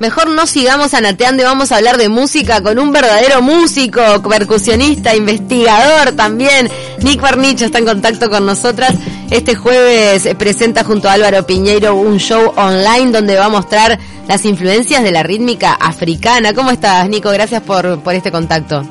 [0.00, 5.16] Mejor no sigamos anateando y vamos a hablar de música con un verdadero músico, percusionista,
[5.16, 6.68] investigador también.
[7.02, 8.94] Nick Barnicho está en contacto con nosotras.
[9.30, 13.98] Este jueves presenta junto a Álvaro Piñeiro un show online donde va a mostrar
[14.28, 16.54] las influencias de la rítmica africana.
[16.54, 17.30] ¿Cómo estás, Nico?
[17.30, 18.84] Gracias por, por este contacto.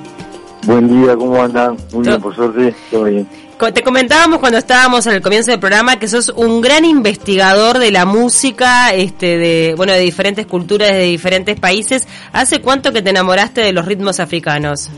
[0.66, 1.78] Buen día, ¿cómo andan?
[1.94, 3.26] Muy bien, por suerte, todo bien.
[3.58, 8.06] Te comentábamos cuando estábamos el comienzo del programa que sos un gran investigador de la
[8.06, 12.08] música, este, de, bueno, de diferentes culturas, de diferentes países.
[12.34, 14.92] ¿Hace cuánto que te enamoraste de los ritmos africanos?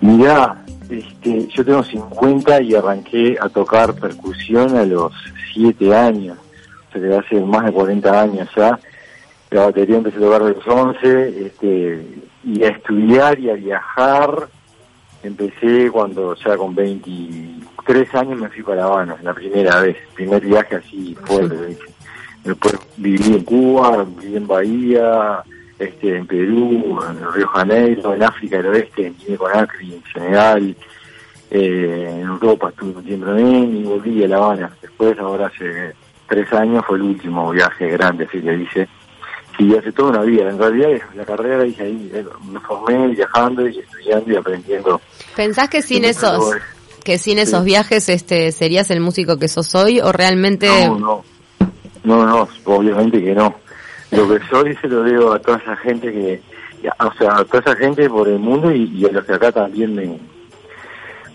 [0.00, 5.12] Mirá, este, yo tengo 50 y arranqué a tocar percusión a los
[5.54, 6.38] 7 años,
[6.88, 8.78] o sea que hace más de 40 años ya.
[9.50, 12.06] La batería empecé a tocar a los 11, este,
[12.44, 14.48] y a estudiar y a viajar
[15.24, 20.44] Empecé cuando ya con 23 años me fui para La Habana, la primera vez, primer
[20.44, 21.78] viaje así fuerte.
[22.44, 25.42] Después viví en Cuba, viví en Bahía,
[25.78, 30.76] este, en Perú, en Río Janeiro, en África del Oeste, en Guinea Conakry, en Senegal,
[31.50, 34.70] eh, en Europa estuve un tiempo también y volví a La Habana.
[34.82, 35.94] Después, ahora hace
[36.28, 38.88] tres años, fue el último viaje grande, así que hice
[39.56, 40.50] Sí, hace toda una vida.
[40.50, 45.00] En realidad la carrera hice ahí, eh, me formé viajando y estudiando y aprendiendo.
[45.36, 46.56] ¿Pensás que sin esos
[47.04, 51.24] que sin esos viajes este serías el músico que sos hoy o realmente No, no.
[52.02, 53.54] No, no, obviamente que no.
[54.10, 56.42] Lo que soy se lo debo a toda esa gente que
[56.98, 59.94] o sea, a toda esa gente por el mundo y, a los que acá también
[59.94, 60.18] me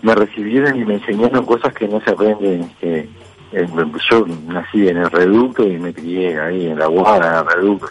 [0.02, 3.08] me recibieron y me enseñaron cosas que no se aprenden que eh,
[3.52, 7.88] yo nací en el Reducto y me crié ahí en la Guada, en el Reducto,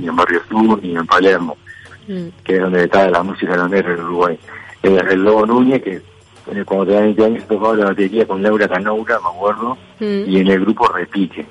[0.00, 1.56] ni en Barrio Sur ni en Palermo,
[2.06, 2.28] mm.
[2.44, 4.38] que es donde está la música de en Uruguay.
[4.82, 6.02] el Lobo Núñez, que
[6.52, 10.28] eh, cuando tenía 20 años tocaba la batería con Laura Canoura, me acuerdo, mm.
[10.28, 11.46] y en el grupo Repique.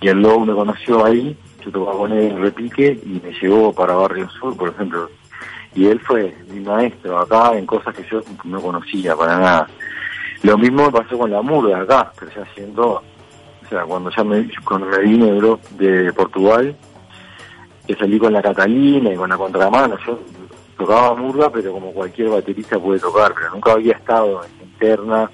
[0.00, 3.72] Y el Lobo me conoció ahí, yo tocaba con él en Repique y me llevó
[3.72, 5.10] para Barrio Sur, por ejemplo.
[5.74, 9.68] Y él fue mi maestro acá en cosas que yo no conocía para nada.
[10.42, 13.02] Lo mismo me pasó con la murga acá, pero ya siendo,
[13.64, 16.76] o sea, cuando ya me, cuando me vine de, de Portugal,
[17.86, 20.18] que salí con la Catalina y con la contramano, yo
[20.76, 25.30] tocaba murga, pero como cualquier baterista puede tocar, pero nunca había estado en interna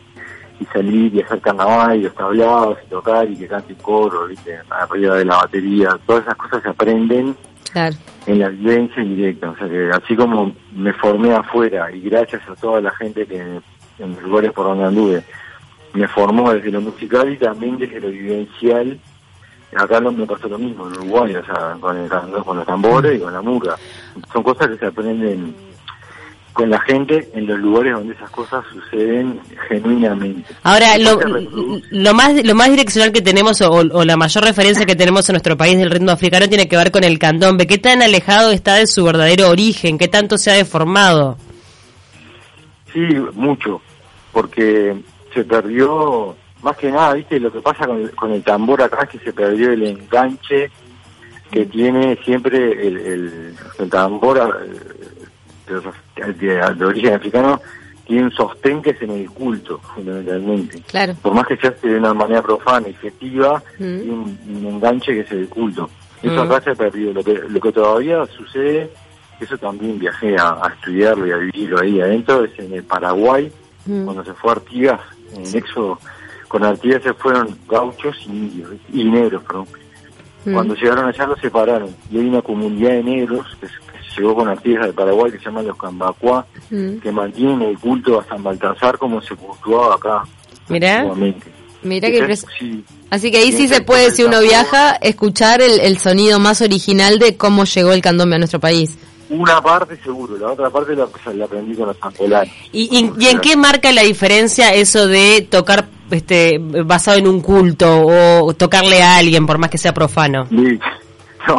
[0.61, 4.61] y salir y hacer carnaval y los tablados y tocar y que cante coro, ¿viste?
[4.71, 7.37] arriba de la batería, todas esas cosas se aprenden
[8.27, 12.55] en la vivencia directa, o sea que así como me formé afuera y gracias a
[12.55, 13.61] toda la gente que
[13.99, 15.23] en los lugares por donde anduve.
[15.95, 18.99] Me formó desde lo musical y también desde lo vivencial.
[19.75, 23.17] Acá no me pasó lo mismo en Uruguay, o sea, con, el, con los tambores
[23.17, 23.77] y con la murga.
[24.33, 25.55] Son cosas que se aprenden
[26.53, 30.55] con la gente en los lugares donde esas cosas suceden genuinamente.
[30.63, 31.19] Ahora, lo,
[31.91, 35.57] lo, más lo más direccional que tenemos o, la mayor referencia que tenemos en nuestro
[35.57, 37.67] país del ritmo africano tiene que ver con el candombe.
[37.67, 39.99] ¿Qué tan alejado está de su verdadero origen?
[39.99, 41.39] ¿Qué tanto se ha deformado?
[42.93, 43.81] Sí, mucho
[44.33, 44.97] porque
[45.33, 47.39] se perdió, más que nada, ¿viste?
[47.39, 50.71] Lo que pasa con el, con el tambor acá es que se perdió el enganche
[51.51, 54.65] que tiene siempre el, el, tambor
[55.69, 57.61] eh, de, origen africano
[58.07, 60.81] tiene un sostén que es en el culto, fundamentalmente.
[60.83, 61.15] Claro.
[61.23, 63.99] Por más que se hace de una manera profana y festiva, mm.
[64.01, 65.89] tiene un, enganche que es el culto.
[66.23, 66.51] Eso mm.
[66.51, 67.13] acá se ha perdido.
[67.13, 68.91] Lo que, lo que todavía sucede,
[69.45, 73.51] eso también viajé a, a estudiarlo y a vivirlo ahí adentro, es en el Paraguay,
[73.87, 74.05] Mm.
[74.05, 75.01] Cuando se fue Artigas,
[75.35, 75.99] en Éxodo,
[76.49, 79.67] con Artigas se fueron gauchos y indios, y negros, perdón.
[80.45, 80.55] Mm.
[80.55, 83.69] Cuando llegaron allá los separaron y hay una comunidad de negros que,
[84.17, 86.99] llegó con Artigas de Paraguay que se llama los Cambacuá, mm.
[86.99, 90.23] que mantienen el culto a San Baltasar como se cultuaba acá.
[90.69, 91.07] Mirá.
[91.83, 92.39] Mira que
[93.11, 97.19] Así que ahí sí se puede, si uno viaja, escuchar el, el, sonido más original
[97.19, 98.97] de cómo llegó el candombe a nuestro país.
[99.33, 101.05] Una parte seguro, la otra parte la,
[101.45, 102.53] aprendí con los angolanos.
[102.71, 108.53] ¿Y, en qué marca la diferencia eso de tocar este basado en un culto o
[108.53, 110.47] tocarle a alguien por más que sea profano?
[111.45, 111.59] No,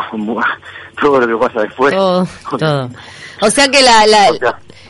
[1.02, 1.94] todo lo que pasa después.
[1.94, 2.26] Todo,
[2.58, 2.90] todo.
[3.42, 4.30] O sea que la, la,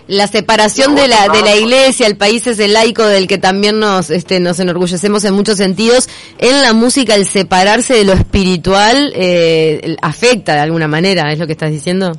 [0.08, 3.80] la separación de la de la iglesia, el país es el laico del que también
[3.80, 6.10] nos este nos enorgullecemos en muchos sentidos.
[6.38, 11.48] En la música el separarse de lo espiritual eh, afecta de alguna manera, es lo
[11.48, 12.14] que estás diciendo.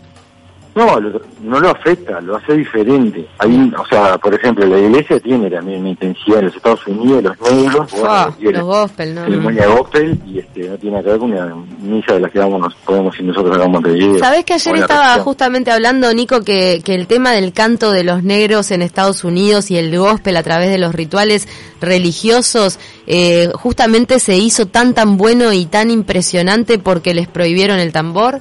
[0.74, 0.98] No,
[1.42, 3.26] no lo afecta, lo hace diferente.
[3.38, 7.22] Hay, o sea, por ejemplo, la iglesia tiene también una intensidad en los Estados Unidos,
[7.22, 9.24] los negros, los gospel, ¿no?
[9.24, 12.60] Ceremonia gospel, y este, no tiene que ver con una misa de la que vamos,
[12.60, 14.18] nos podemos ir nosotros acá en Montevideo.
[14.18, 18.24] ¿Sabés que ayer estaba justamente hablando, Nico, que, que el tema del canto de los
[18.24, 21.46] negros en Estados Unidos y el gospel a través de los rituales
[21.80, 27.92] religiosos, eh, justamente se hizo tan tan bueno y tan impresionante porque les prohibieron el
[27.92, 28.40] tambor?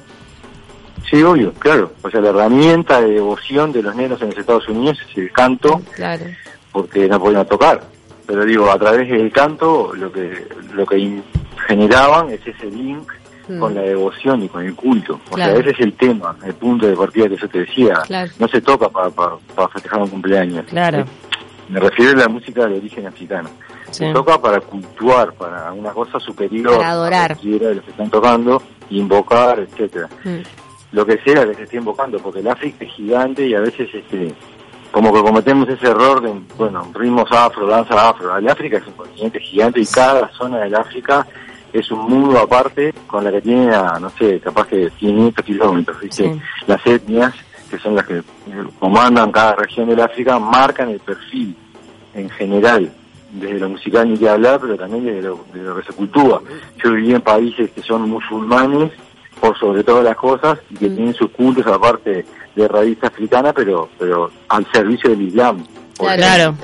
[1.10, 1.92] Sí, obvio, claro.
[2.02, 5.32] O sea, la herramienta de devoción de los negros en los Estados Unidos es el
[5.32, 6.24] canto, Claro.
[6.72, 7.82] porque no podían tocar.
[8.26, 11.20] Pero digo, a través del canto lo que lo que
[11.68, 13.08] generaban es ese link
[13.46, 13.58] Mm.
[13.60, 15.20] con la devoción y con el culto.
[15.30, 15.52] O Claro.
[15.52, 18.00] sea, ese es el tema, el punto de partida que yo te decía.
[18.06, 18.30] Claro.
[18.38, 20.64] No se toca para festejar un cumpleaños.
[20.70, 21.04] Claro.
[21.68, 23.50] Me refiero a la música de origen africano.
[23.90, 24.04] Sí.
[24.06, 26.74] Se toca para cultuar, para una cosa superior.
[26.78, 27.32] Para adorar.
[27.32, 30.38] A cualquiera de los que están tocando, invocar, etcétera Mm.
[30.94, 33.92] Lo que sea que se esté invocando, porque el África es gigante y a veces
[33.92, 34.32] este
[34.92, 38.36] como que cometemos ese error de, bueno, ritmos afro, danza afro.
[38.38, 41.26] El África es un continente gigante y cada zona del África
[41.72, 46.00] es un mundo aparte con la que tiene, a, no sé, capaz que 500 kilómetros.
[46.00, 46.32] ¿viste?
[46.32, 46.40] Sí.
[46.68, 47.34] Las etnias,
[47.68, 48.22] que son las que
[48.78, 51.56] comandan cada región del África, marcan el perfil
[52.14, 52.92] en general,
[53.32, 56.40] desde lo musical ni que hablar, pero también desde lo, desde lo que se cultúa.
[56.84, 58.92] Yo viví en países que son musulmanes,
[59.40, 60.94] por sobre todas las cosas, y que Mm.
[60.96, 65.64] tienen sus cultos aparte de raíz africana, pero pero al servicio del Islam.
[65.96, 66.56] Claro.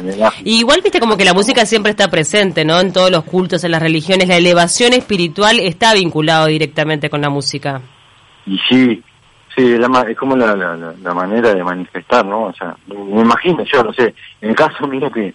[0.44, 2.80] Y igual viste como que la música siempre está presente, ¿no?
[2.80, 7.30] En todos los cultos, en las religiones, la elevación espiritual está vinculado directamente con la
[7.30, 7.80] música.
[8.44, 9.02] Y sí,
[9.56, 12.46] sí, es, la es como la, la, la- la manera de manifestar, ¿no?
[12.46, 15.32] O sea, me imagino, yo no sé, en el caso mío que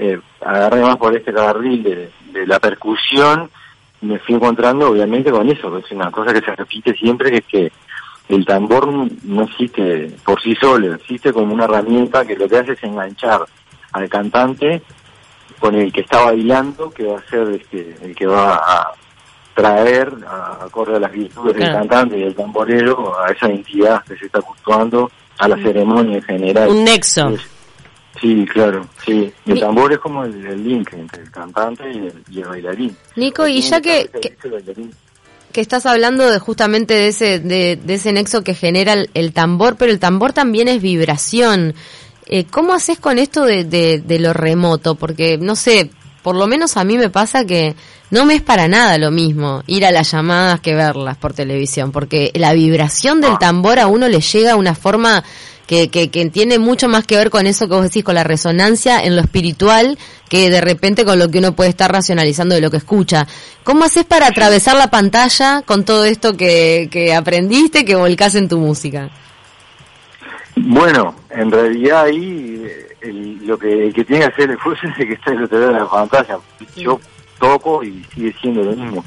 [0.00, 3.48] eh, agarré más por este carril de, de la percusión,
[4.02, 7.44] me fui encontrando obviamente con eso, es una cosa que se repite siempre, que es
[7.46, 7.72] que
[8.34, 8.88] el tambor
[9.24, 13.40] no existe por sí solo, existe como una herramienta que lo que hace es enganchar
[13.92, 14.82] al cantante
[15.60, 18.92] con el que está bailando, que va a ser este, el que va a
[19.54, 24.16] traer, a- acorde a las virtudes del cantante y del tamborero, a esa entidad que
[24.16, 26.68] se está cultuando, a la ceremonia en general.
[26.68, 27.28] Un nexo.
[27.30, 27.55] Es-
[28.20, 29.32] Sí, claro, sí.
[29.46, 32.96] El tambor es como el, el link entre el cantante y el, y el bailarín.
[33.16, 34.10] Nico, y ya que,
[35.52, 39.32] que, estás hablando de justamente de ese, de, de ese nexo que genera el, el
[39.32, 41.74] tambor, pero el tambor también es vibración.
[42.26, 44.96] Eh, ¿Cómo haces con esto de, de, de lo remoto?
[44.96, 45.90] Porque, no sé,
[46.22, 47.76] por lo menos a mí me pasa que
[48.10, 51.92] no me es para nada lo mismo ir a las llamadas que verlas por televisión,
[51.92, 55.22] porque la vibración del tambor a uno le llega a una forma
[55.66, 58.24] que, que, que tiene mucho más que ver con eso que vos decís, con la
[58.24, 59.98] resonancia en lo espiritual,
[60.28, 63.26] que de repente con lo que uno puede estar racionalizando de lo que escucha.
[63.64, 68.48] ¿Cómo haces para atravesar la pantalla con todo esto que, que aprendiste, que volcás en
[68.48, 69.10] tu música?
[70.56, 74.86] Bueno, en realidad ahí eh, el- lo que el que tiene que hacer el esfuerzo
[74.86, 76.38] es el que está en el otro lado de la pantalla.
[76.76, 77.00] Yo
[77.38, 79.04] toco y sigue siendo lo mismo.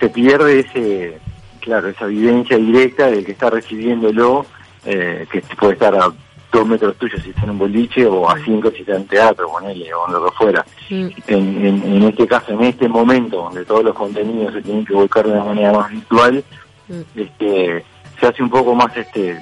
[0.00, 1.18] Se pierde ese,
[1.60, 4.46] claro, esa vivencia directa del que está recibiéndolo,
[4.84, 6.12] eh, que puede estar a
[6.52, 9.48] dos metros tuyos si está en un boliche o a cinco si está en teatro,
[9.48, 10.64] ponele, o en lo que fuera.
[10.88, 14.94] En, en, en este caso, en este momento, donde todos los contenidos se tienen que
[14.94, 16.44] volcar de una manera más virtual,
[16.88, 17.00] mm.
[17.16, 17.84] este
[18.20, 19.38] se hace un poco más este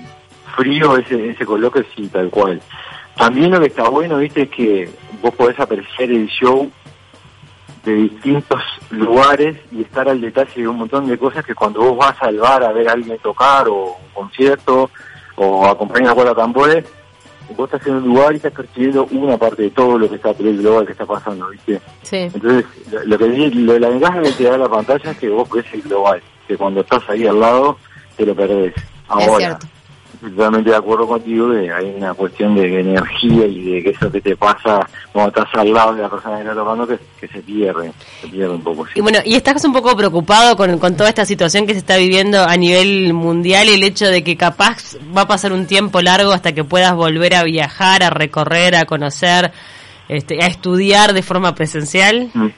[0.56, 2.60] frío ese ese coloquio sí tal cual
[3.16, 4.90] también lo que está bueno viste es que
[5.20, 6.70] vos podés apreciar el show
[7.84, 11.98] de distintos lugares y estar al detalle de un montón de cosas que cuando vos
[11.98, 14.90] vas al bar a ver a alguien tocar o un concierto
[15.36, 16.84] o acompañar a cuatro tambores
[17.56, 20.30] vos estás en un lugar y estás percibiendo una parte de todo lo que está
[20.30, 22.16] el global que está pasando viste Sí.
[22.16, 22.64] entonces,
[23.04, 25.82] lo, que lo, la ventaja que te da la pantalla es que vos ves el
[25.82, 27.78] global, que cuando estás ahí al lado
[28.16, 28.74] te lo perdés.
[29.08, 29.58] Ahora,
[30.30, 34.20] totalmente de acuerdo contigo que hay una cuestión de energía y de que eso que
[34.20, 37.40] te pasa cuando estás al lado de la persona que está tocando que, que se
[37.42, 38.86] pierde, se pierde un poco.
[38.86, 38.92] sí.
[38.96, 41.96] Y bueno, y estás un poco preocupado con, con toda esta situación que se está
[41.96, 46.00] viviendo a nivel mundial y el hecho de que capaz va a pasar un tiempo
[46.00, 49.52] largo hasta que puedas volver a viajar, a recorrer, a conocer,
[50.08, 52.30] este, a estudiar de forma presencial.
[52.32, 52.48] Mm.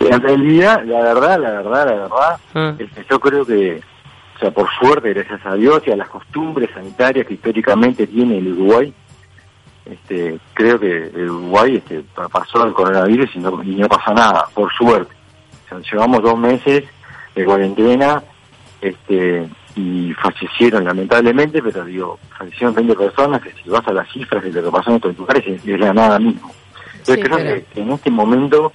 [0.00, 2.74] En realidad, la verdad, la verdad, la verdad, Ah.
[2.78, 3.80] es que yo creo que,
[4.36, 8.38] o sea, por suerte, gracias a Dios y a las costumbres sanitarias que históricamente tiene
[8.38, 8.92] el Uruguay,
[9.84, 14.12] este, creo que el Uruguay este, pa- pasó el coronavirus y no, y no pasó
[14.14, 15.14] nada, por suerte.
[15.64, 16.84] O sea, llevamos dos meses
[17.34, 18.22] de cuarentena
[18.80, 24.42] este, y fallecieron lamentablemente, pero digo, fallecieron 20 personas, que si vas a las cifras
[24.42, 26.50] de lo que pasó en otros lugares es, es la nada mismo.
[26.98, 28.72] Entonces Sí, creo pero- que en este momento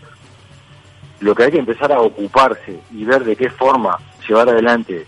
[1.21, 3.97] lo que hay que empezar a ocuparse y ver de qué forma
[4.27, 5.05] llevar adelante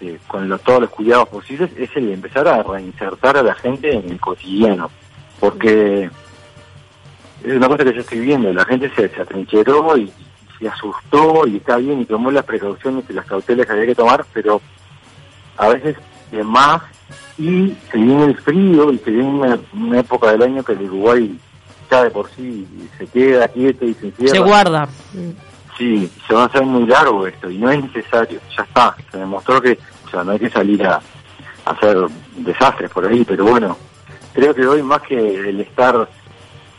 [0.00, 3.92] eh, con los- todos los cuidados posibles es el empezar a reinsertar a la gente
[3.94, 4.90] en el cotidiano.
[5.38, 6.10] Porque
[7.44, 10.12] es una cosa que yo estoy viendo, la gente se, se atrincheró y
[10.58, 13.94] se asustó y está bien y tomó las precauciones y las cautelas que había que
[13.94, 14.60] tomar, pero
[15.56, 15.96] a veces
[16.30, 16.82] de más
[17.38, 20.82] y se viene el frío y se viene una, una época del año que el
[20.82, 21.38] Uruguay
[21.90, 22.66] ya de por sí
[22.98, 24.32] se queda quieto y se encierra.
[24.34, 24.88] Se guarda.
[25.78, 29.16] Sí, se va a hacer muy largo esto y no es necesario, ya está, se
[29.16, 29.78] demostró que
[30.10, 31.00] o sea, no hay que salir a,
[31.64, 31.96] hacer
[32.38, 33.76] desastres por ahí, pero bueno,
[34.32, 36.08] creo que hoy más que el estar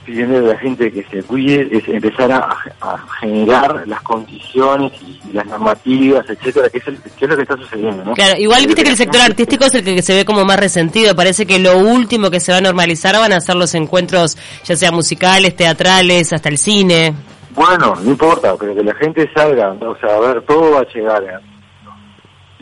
[0.05, 5.45] pidiendo a la gente que se cuide es empezar a, generar las condiciones y, las
[5.45, 6.87] normativas, etcétera, que es,
[7.29, 8.13] lo que está sucediendo, ¿no?
[8.13, 11.15] Claro, igual viste que el sector artístico es el que se ve como más resentido,
[11.15, 14.75] parece que lo último que se va a normalizar van a ser los encuentros, ya
[14.75, 17.13] sea musicales, teatrales, hasta el cine.
[17.51, 20.93] Bueno, no importa, pero que la gente salga, o sea, a ver, todo va a
[20.93, 21.23] llegar.
[21.23, 21.50] ¿eh?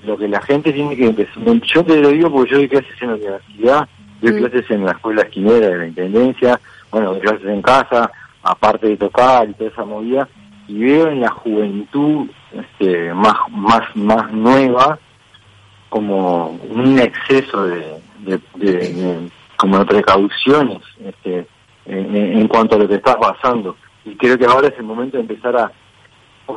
[0.03, 3.01] Lo que la gente tiene que empezar, yo te lo digo porque yo doy clases
[3.01, 3.89] en la universidad,
[4.22, 4.38] doy mm.
[4.38, 6.60] clases en la escuela esquinera de la Intendencia,
[6.91, 8.12] bueno, doy clases en casa,
[8.44, 10.27] aparte de tocar y toda esa movida,
[10.68, 15.00] y veo en la juventud este, más, más, más nueva
[15.89, 18.00] como un exceso de,
[18.56, 21.48] de, como de precauciones este,
[21.86, 23.75] en, en cuanto a lo que está pasando
[24.06, 25.72] y creo que ahora es el momento de empezar a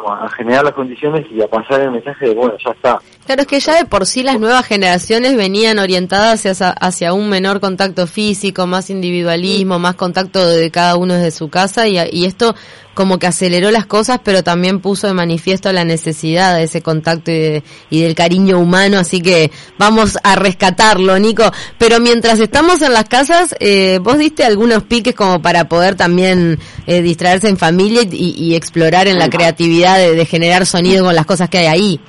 [0.08, 2.98] a generar las condiciones y a pasar el mensaje de bueno, ya está.
[3.26, 7.28] Claro, es que ya de por sí las nuevas generaciones venían orientadas hacia, hacia un
[7.28, 12.24] menor contacto físico, más individualismo, más contacto de cada uno desde su casa y, y
[12.24, 12.54] esto
[12.94, 17.30] como que aceleró las cosas, pero también puso de manifiesto la necesidad de ese contacto
[17.30, 17.62] y,
[18.02, 21.50] del cariño humano, así que vamos a rescatarlo, Nico.
[21.78, 26.58] Pero mientras estamos en las casas, eh, vos diste algunos piques como para poder también
[26.86, 31.48] eh, distraerse en familia y, explorar en la creatividad de, generar sonido con las cosas
[31.48, 32.00] que hay ahí.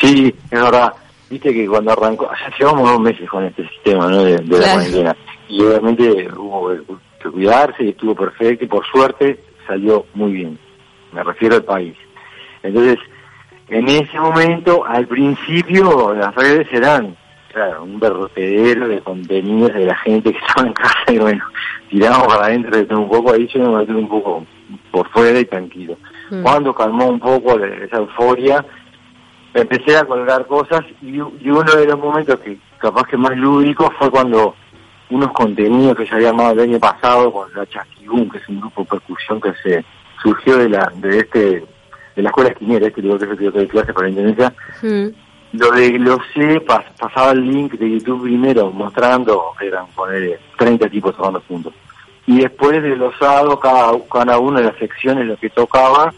[0.00, 0.92] Sí, es verdad.
[1.30, 4.22] Viste que cuando arrancó, ya llevamos dos meses con este sistema ¿no?
[4.22, 5.16] de, la cuarentena
[5.48, 6.70] y obviamente hubo
[7.22, 10.58] que cuidarse y estuvo perfecto y por suerte salió muy bien.
[11.12, 11.94] Me refiero al país.
[12.62, 12.98] Entonces,
[13.68, 17.16] en ese momento, al principio, las redes eran,
[17.52, 21.44] claro, un vertedero de contenidos de la gente que estaba en casa y bueno,
[21.90, 24.46] tiramos para adentro de un poco, ahí yo me metí un poco
[24.90, 25.96] por fuera y tranquilo.
[26.32, 26.42] Mm.
[26.42, 28.64] Cuando calmó un poco esa euforia,
[29.52, 33.92] empecé a colgar cosas y, y, uno de los momentos que capaz que más lúdico
[33.98, 34.54] fue cuando
[35.10, 38.60] unos contenidos que se había armado el año pasado con la Chasquigún, que es un
[38.60, 39.84] grupo de percusión que se
[40.22, 41.64] surgió de la de este
[42.16, 44.54] de la escuela esquinera, este lugar que el de clase para la Indonesia.
[44.80, 45.08] Mm.
[45.52, 51.14] Lo de lo sé, pasaba el link de YouTube primero mostrando, eran poner 30 tipos
[51.14, 51.74] tocando juntos.
[52.26, 56.14] Y después de los sábados, cada, cada una de las secciones, lo que tocaba,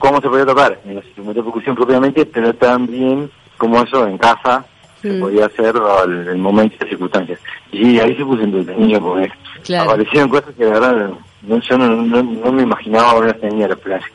[0.00, 4.18] cómo se podía tocar, en los instrumentos de percusión propiamente, pero también como eso en
[4.18, 4.64] casa,
[5.02, 5.20] se mm.
[5.20, 7.38] podía hacer al, el momento y circunstancias.
[7.70, 9.30] Y ahí se puso entretenido porque
[9.76, 11.10] aparecieron cosas que de verdad
[11.42, 14.06] no, yo no, no, me imaginaba haber tenido la playa.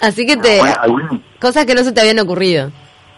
[0.00, 0.60] Así que te...
[1.38, 2.70] Cosas que no se te habían ocurrido.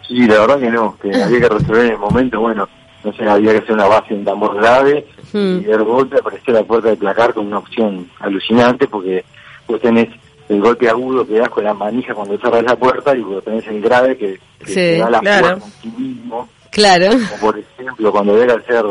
[0.07, 2.67] Sí, la verdad que no, que había que resolver en el momento, bueno,
[3.03, 5.59] no sé, había que hacer una base en tambor grave mm.
[5.59, 9.23] y de golpe apareció la puerta de placar con una opción alucinante porque
[9.67, 10.09] vos tenés
[10.49, 13.67] el golpe agudo que das con la manija cuando cerras la puerta y vos tenés
[13.67, 17.09] el grave que, te da la fuerza en sí mismo Claro.
[17.09, 18.85] Como por ejemplo, cuando era hacer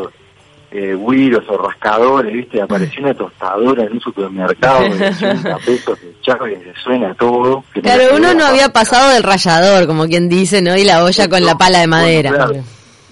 [0.71, 2.61] eh, o rascadores, ¿viste?
[2.61, 7.63] Apareció una tostadora en un supermercado de 80 pesos de charro y se suena todo.
[7.81, 10.75] Claro, uno no había pasado del rallador, como quien dice, ¿no?
[10.75, 12.49] Y la olla con la pala de madera.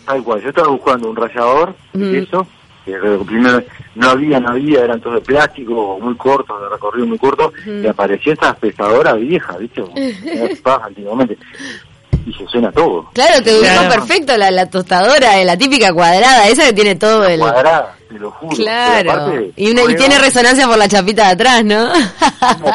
[0.06, 2.46] tal cual, yo estaba buscando un rallador de eso,
[2.86, 2.94] que
[3.26, 3.64] primero
[3.96, 7.88] no había, no había, eran todos de plástico, muy cortos, de recorrido muy corto, y
[7.88, 9.84] apareció esta pesadora vieja, ¿viste?
[10.84, 11.38] antiguamente
[12.26, 13.10] y se suena todo.
[13.14, 17.40] Claro, te gustó perfecto la, la tostadora, la típica cuadrada, esa que tiene todo el...
[17.40, 18.56] Cuadrada, te lo juro.
[18.56, 19.42] Claro.
[19.56, 21.92] y, y tiene resonancia por la chapita de atrás, ¿no?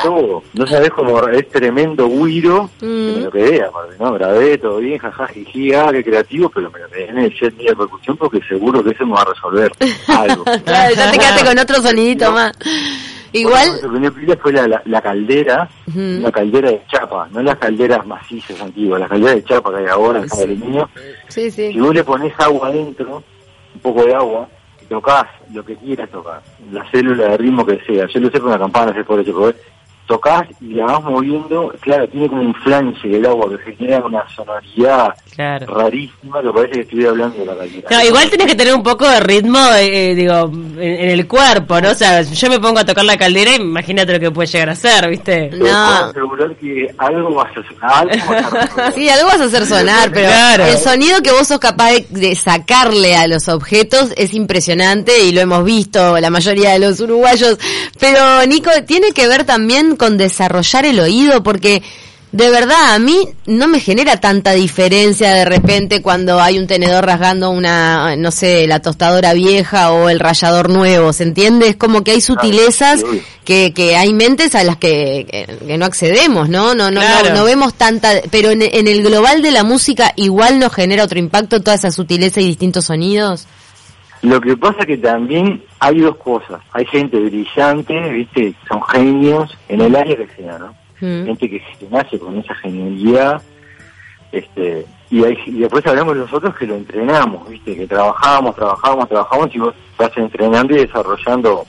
[0.03, 0.43] todo.
[0.55, 3.25] No sabes cómo es tremendo guiro, que me mm.
[3.25, 4.13] lo quedé, aparte, ¿no?
[4.13, 7.75] Grabé todo bien, jaja, ah, qué creativo, pero me lo quedé en el set de
[7.77, 9.73] percusión porque seguro que eso me va a resolver
[10.09, 10.45] algo.
[10.45, 12.53] claro, ya te quedaste con otro sonidito más.
[13.33, 13.69] Igual.
[13.83, 18.61] Bueno, lo que fue la, la, caldera, la caldera de chapa, no las calderas macizas
[18.61, 20.59] antiguas, la caldera de chapa que hay ahora en sí.
[21.29, 21.73] Sí, sí.
[21.73, 23.23] Si vos le pones agua adentro,
[23.75, 24.49] un poco de agua,
[24.91, 26.43] tocas lo que quieras tocar,
[26.73, 28.09] la célula de ritmo que sea.
[28.09, 29.55] Yo lo sé con la campana, sé por eso,
[30.11, 34.29] tocas y la vas moviendo, claro, tiene como un flanche el agua que genera una
[34.35, 37.91] sonoridad rarísima que parece que estuviera hablando de la calidad.
[37.91, 41.81] No, igual tienes que tener un poco de ritmo, eh, eh, digo, en, el cuerpo,
[41.81, 41.91] ¿no?
[41.91, 44.71] O sea, yo me pongo a tocar la caldera y imagínate lo que puede llegar
[44.71, 45.51] a ser, ¿viste?
[45.51, 45.69] No.
[45.69, 48.93] asegurar que algo vas a sonar.
[48.95, 53.15] sí, algo vas a hacer sonar, pero el sonido que vos sos capaz de, sacarle
[53.15, 57.59] a los objetos es impresionante y lo hemos visto la mayoría de los uruguayos.
[58.01, 61.83] Pero, Nico, tiene que ver también con desarrollar el oído, porque
[62.33, 67.05] de verdad, a mí no me genera tanta diferencia de repente cuando hay un tenedor
[67.05, 71.69] rasgando una, no sé, la tostadora vieja o el rallador nuevo, ¿se entiende?
[71.69, 73.03] Es como que hay sutilezas
[73.45, 75.27] que, que hay mentes a las que,
[75.67, 76.75] que, no accedemos, ¿no?
[76.75, 80.59] No, no, no, no, vemos tanta, pero en, en el global de la música igual
[80.59, 83.47] nos genera otro impacto toda esa sutileza y distintos sonidos.
[84.23, 86.61] Lo que pasa que también hay dos cosas.
[86.73, 88.55] Hay gente brillante, ¿viste?
[88.69, 90.75] Son genios en el área que sea, ¿no?
[91.01, 91.25] Mm.
[91.25, 93.41] gente que se nace con esa genialidad,
[94.33, 95.21] este, y,
[95.59, 100.17] después hablamos de nosotros que lo entrenamos, viste, que trabajamos, trabajamos, trabajamos y vos estás
[100.17, 101.67] entrenando y desarrollando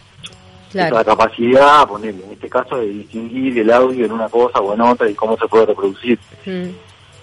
[0.73, 4.81] la capacidad, ponerle, en este caso, de distinguir el audio en una cosa o en
[4.81, 6.19] otra y cómo se puede reproducir.
[6.45, 6.69] Mm.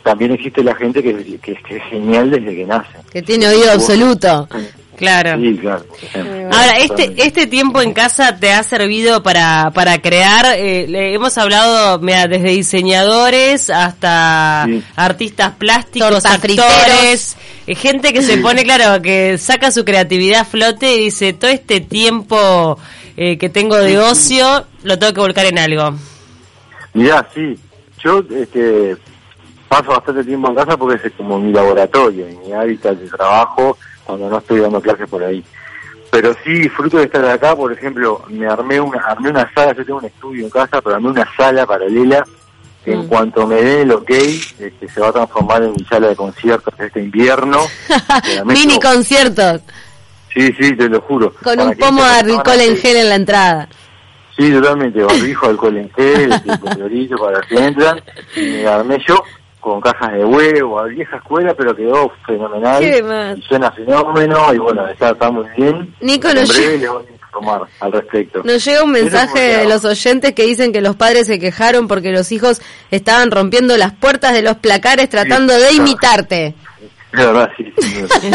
[0.03, 2.99] También existe la gente que, que, es genial desde que nace.
[3.13, 4.49] Que tiene oído absoluto.
[4.99, 5.31] Claro.
[5.31, 12.01] Ahora, este, este tiempo en casa te ha servido para, para crear, eh, hemos hablado
[12.01, 17.37] mira, desde diseñadores hasta artistas plásticos, actores,
[17.69, 21.51] eh, gente que se pone, claro, que saca su creatividad a flote y dice, todo
[21.51, 22.77] este tiempo
[23.17, 25.97] eh, que tengo de ocio, lo tengo que volcar en algo.
[26.95, 27.57] Mirá, sí,
[28.03, 28.97] yo este,
[29.69, 34.31] paso bastante tiempo en casa porque es como mi laboratorio, mi hábitat de trabajo cuando
[34.31, 35.45] no estoy dando clases por ahí.
[36.11, 39.85] Pero sí fruto de estar acá, por ejemplo, me armé una, armé una sala, yo
[39.85, 42.25] tengo un estudio en casa, pero armé una sala paralela
[42.85, 43.09] que en mm.
[43.09, 46.73] cuanto me dé el ok, este, se va a transformar en mi sala de conciertos
[46.79, 47.59] este invierno.
[48.47, 49.61] Mini conciertos.
[50.33, 51.35] Sí, sí, te lo juro.
[51.43, 53.69] Con un pomo de alcohol en gel en la entrada.
[54.37, 58.01] Sí, totalmente, barbijo, alcohol en gel, este, para que entran,
[58.37, 59.23] y me armé yo
[59.69, 62.83] con cajas de huevo, a vieja escuela, pero quedó fenomenal.
[62.83, 65.95] Y suena fenómeno, y bueno, está, está muy bien.
[66.01, 68.43] Nico, en breve le voy a informar al respecto.
[68.45, 72.11] Nos llega un mensaje de los oyentes que dicen que los padres se quejaron porque
[72.11, 72.61] los hijos
[72.91, 76.55] estaban rompiendo las puertas de los placares tratando de imitarte.
[77.13, 77.73] Es verdad, sí.
[78.21, 78.31] sí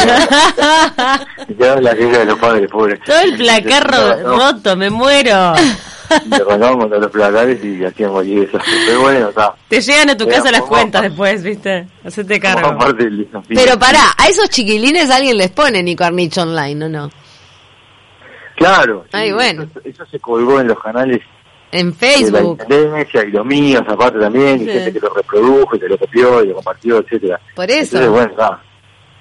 [1.58, 3.00] ya la queja de los padres, pobres.
[3.04, 3.88] Todo el placar
[4.24, 5.54] roto, me muero
[6.30, 8.58] le contra los placares y hacíamos allí eso.
[8.86, 9.54] Pero bueno, está.
[9.68, 11.86] Te llegan a tu casa las cuentas después, ¿viste?
[12.04, 12.76] Hacete cargo.
[13.48, 17.10] Pero pará, a esos chiquilines alguien les pone Nico Arnich online, ¿o no?
[18.56, 19.04] Claro.
[19.12, 19.66] Ay, bueno.
[19.84, 21.20] Eso, se colgó en los canales.
[21.72, 22.66] En Facebook.
[22.68, 25.98] De la y los míos, aparte también, y gente que lo reprodujo y que lo
[25.98, 27.96] copió y lo compartió, etcétera Por eso.
[27.96, 28.62] Entonces, bueno, está.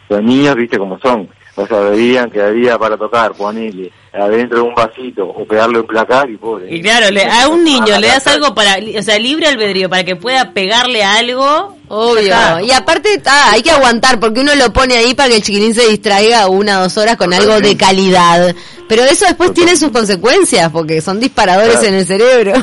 [0.09, 1.27] Los niños, viste cómo son.
[1.55, 5.87] O sea, veían que había para tocar, ponele adentro de un vasito o pegarle un
[5.87, 6.73] placar y pobre.
[6.73, 10.03] Y claro, le, a un niño le das algo para, o sea, libre albedrío, para
[10.03, 11.75] que pueda pegarle algo.
[11.87, 12.35] Obvio.
[12.63, 15.73] Y aparte, ah, hay que aguantar, porque uno lo pone ahí para que el chiquilín
[15.73, 18.55] se distraiga una o dos horas con algo de calidad.
[18.87, 22.53] Pero eso después tiene sus consecuencias, porque son disparadores en el cerebro.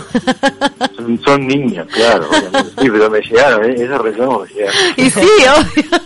[1.24, 2.28] Son, niños, claro.
[2.80, 3.74] Sí, pero me llegaron, ¿eh?
[3.78, 4.48] esa me llegaron.
[4.96, 6.00] Y sí, obvio.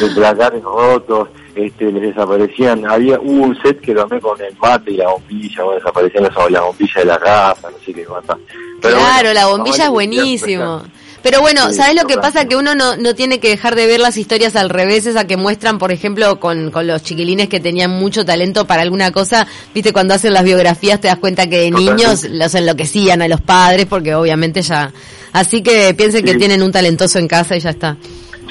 [0.00, 4.92] De placares rotos este, les desaparecían, había, hubo un set que lo con el mate
[4.92, 8.36] y la bombilla, o desaparecían las, la bombilla de la raza, no sé qué cosa.
[8.80, 10.82] claro, la bombilla es buenísimo.
[11.22, 12.46] Pero bueno, ¿sabes lo que pasa?
[12.46, 15.36] Que uno no, no tiene que dejar de ver las historias al revés, esa que
[15.36, 19.46] muestran, por ejemplo, con, con los chiquilines que tenían mucho talento para alguna cosa.
[19.72, 23.40] Viste, cuando hacen las biografías te das cuenta que de niños los enloquecían a los
[23.40, 24.92] padres, porque obviamente ya...
[25.32, 27.96] Así que piensen que tienen un talentoso en casa y ya está.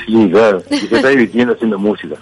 [0.06, 0.64] Sí, claro.
[0.70, 2.16] Y se está divirtiendo haciendo música.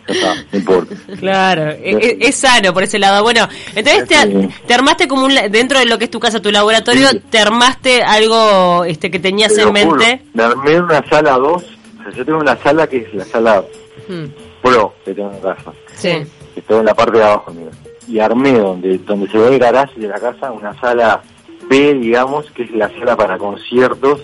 [0.52, 0.96] no importa.
[1.20, 1.72] Claro.
[1.72, 3.24] E, e, es, sano por ese lado.
[3.24, 7.08] Bueno, entonces te, armaste como un, dentro de lo que es tu casa, tu laboratorio,
[7.30, 10.24] te armaste algo este que tenías en mente.
[10.34, 11.46] Me armé una sala 2.
[11.48, 11.60] O
[12.04, 13.64] sea, yo tengo una sala que es la sala
[14.08, 14.26] hmm.
[14.62, 15.72] pro que tengo en casa.
[15.96, 16.10] Sí.
[16.54, 17.72] Que está en la parte de abajo, mira.
[18.08, 21.22] Y armé donde, donde se ve el garaje de la casa, una sala
[21.70, 24.22] B, digamos, que es la sala para conciertos,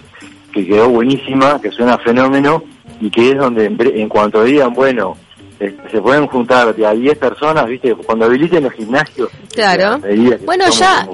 [0.51, 2.63] que quedó buenísima, que suena fenómeno
[2.99, 5.17] y que es donde en, cuanto digan, bueno,
[5.59, 7.95] este, se pueden juntar de a 10 personas, ¿viste?
[7.95, 9.29] Cuando habiliten los gimnasios.
[9.53, 9.99] Claro.
[10.45, 11.07] Bueno, ya.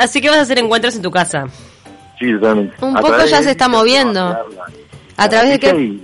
[0.00, 1.46] así que vas a hacer encuentros en tu casa.
[2.18, 2.74] Sí, totalmente.
[2.80, 4.36] Un poco ya se está moviendo.
[5.16, 5.98] ¿A través de qué?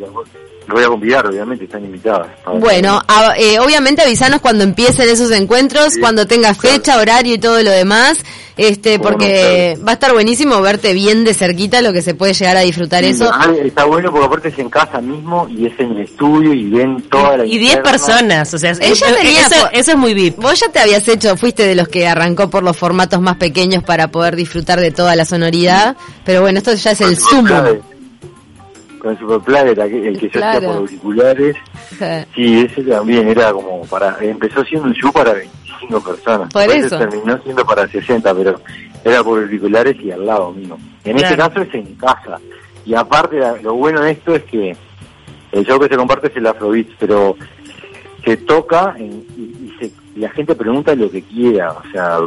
[0.68, 2.28] Lo voy a convidar, obviamente, están invitadas.
[2.60, 3.00] Bueno,
[3.38, 8.22] eh, obviamente avisanos cuando empiecen esos encuentros, cuando tengas fecha, horario y todo lo demás,
[8.58, 12.58] este, porque va a estar buenísimo verte bien de cerquita lo que se puede llegar
[12.58, 13.30] a disfrutar eso.
[13.64, 17.00] Está bueno porque aparte es en casa mismo y es en el estudio y ven
[17.08, 20.36] toda la Y 10 personas, o sea, eso, eso, es muy VIP.
[20.36, 23.82] Vos ya te habías hecho, fuiste de los que arrancó por los formatos más pequeños
[23.84, 27.54] para poder disfrutar de toda la sonoridad, pero bueno, esto ya es el sumo
[28.98, 31.56] con el Super el que se hacía por auriculares.
[32.34, 36.52] Sí, ese también era como para, empezó siendo un show para 25 personas.
[36.52, 36.98] Por eso.
[36.98, 38.60] Terminó siendo para 60, pero
[39.04, 40.76] era por auriculares y al lado mío.
[41.04, 42.38] En este caso es en casa.
[42.84, 44.76] Y aparte, lo bueno de esto es que
[45.52, 47.36] el show que se comparte es el Afrobeat, pero
[48.24, 51.72] se toca en- y, y se- y la gente pregunta lo que quiera.
[51.72, 52.18] O sea,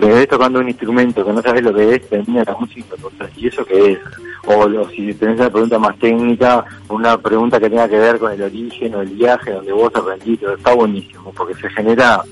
[0.00, 2.82] me ves tocando un instrumento que no sabes lo que es, termina la música y
[2.94, 3.98] preguntas, ¿y eso qué es?
[4.46, 8.32] O, lo- si tenés una pregunta más técnica, una pregunta que tenga que ver con
[8.32, 12.22] el origen o el viaje donde vos aprendiste, está buenísimo, porque se genera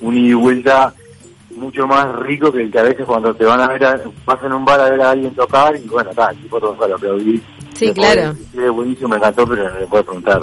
[0.00, 0.94] un ida y vuelta
[1.56, 4.38] mucho más rico que el que a veces cuando te van a ver, a, vas
[4.44, 6.94] en un bar a ver a alguien tocar y bueno, está, el tipo toca lo
[6.94, 7.42] aplaudís.
[7.74, 8.34] Sí, Le claro.
[8.56, 10.40] "Es buenísimo, me encantó, pero no le puedes preguntar.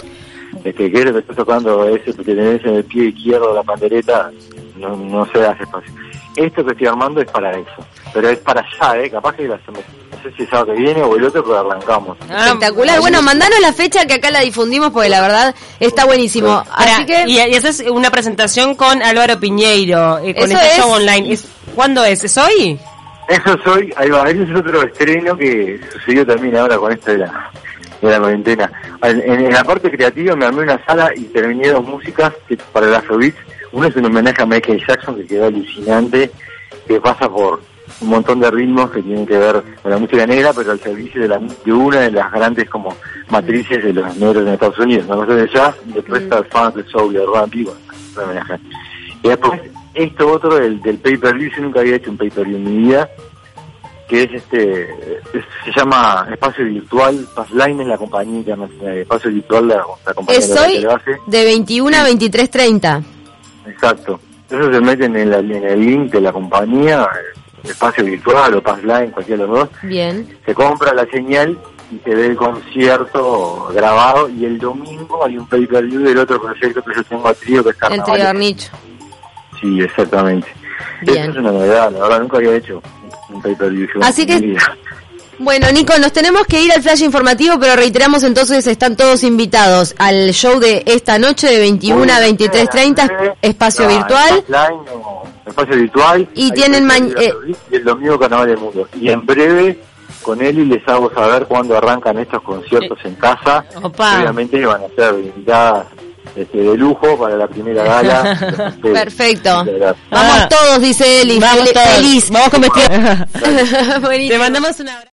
[0.63, 3.53] Es que qué es lo que estás tocando, ese que tenés en el pie izquierdo
[3.53, 4.31] la pandereta,
[4.77, 5.93] no, no se hace espacio.
[6.37, 9.09] Esto que estoy armando es para eso, pero es para allá, ¿eh?
[9.09, 11.59] Capaz que la semana, no sé si el sábado que viene o el otro, pero
[11.59, 12.17] arrancamos.
[12.29, 12.99] Ah, Espectacular.
[12.99, 16.63] Bueno, mandanos la fecha que acá la difundimos porque la verdad está buenísimo.
[16.71, 20.67] Así que y, y esa es una presentación con Álvaro Piñeiro, eh, con Eso este
[20.67, 20.77] es.
[20.77, 21.33] show online.
[21.33, 22.23] ¿Es, ¿Cuándo es?
[22.23, 22.79] ¿Es hoy?
[23.27, 27.17] Eso soy, ahí va, ese es otro estreno que sucedió también ahora con esto de
[27.17, 27.51] la,
[28.01, 28.71] de la cuarentena.
[29.01, 32.87] En, en la parte creativa me armé una sala y terminé dos músicas que, para
[32.87, 33.35] el Afrobeat.
[33.71, 36.31] Uno es un homenaje a Michael Jackson que quedó alucinante,
[36.87, 37.61] que pasa por
[38.01, 41.21] un montón de ritmos que tienen que ver con la música negra, pero al servicio
[41.21, 42.95] de, la, de una de las grandes como
[43.29, 46.45] matrices de los negros en Estados Unidos, una cosa de jazz, y después está el
[46.45, 47.79] funk, el soul, el rap, y bueno,
[48.15, 48.59] un homenaje.
[49.23, 49.61] Y después,
[49.93, 53.09] esto otro del, del pay-per-view, yo nunca había hecho un pay-per-view en mi vida,
[54.07, 54.83] que es este,
[55.33, 60.39] es- se llama Espacio Virtual, Passline es la compañía internacional, Espacio Virtual la, la compañía
[60.39, 63.03] es que hoy lo hace, de 21 a 23.30.
[63.67, 64.19] exacto.
[64.49, 67.03] Eso se meten en, la- en el link de la compañía,
[67.63, 70.37] eh, Espacio Virtual o Passline, cualquiera de los dos, Bien.
[70.45, 71.57] se compra la señal
[71.91, 76.81] y se ve el concierto grabado y el domingo hay un pay-per-view del otro proyecto
[76.81, 78.13] que yo tengo a trío que es El Carnaval.
[78.19, 78.71] trío Nicho.
[79.59, 80.47] Sí, exactamente.
[81.01, 81.23] Bien.
[81.23, 82.81] Eso es una novedad, la verdad nunca había hecho
[83.37, 83.87] un pay-per-view.
[84.01, 84.57] Así que-.
[85.39, 89.93] Bueno, Nico, nos tenemos que ir al flash informativo, pero reiteramos entonces, están todos invitados
[89.99, 94.43] al show de esta noche de 21 a 23.30, espacio virtual.
[95.45, 96.27] Espacio.
[96.33, 97.33] Y tienen eh,
[97.71, 98.87] y el domingo Carnaval del Mundo.
[98.99, 99.79] Y en breve
[100.23, 103.63] con él y les hago saber cuándo arrancan estos conciertos en casa.
[103.81, 104.19] Opa.
[104.19, 105.87] Obviamente van a ser invitadas
[106.35, 108.75] este, de lujo para la primera gala.
[108.81, 109.49] Perfecto.
[109.59, 110.47] Vamos Ah.
[110.49, 111.39] todos, dice Eli.
[111.39, 111.87] Vamos Fel- todos.
[111.89, 112.29] Feliz.
[112.29, 114.29] Vamos con vestido.
[114.29, 115.05] Te mandamos un abrazo.